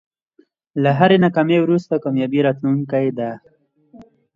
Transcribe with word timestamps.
له 0.83 0.91
هری 0.99 1.17
ناکامۍ 1.25 1.57
وروسته 1.61 1.93
کامیابي 2.03 2.39
راتلونکی 2.45 3.07
ده. 3.17 3.29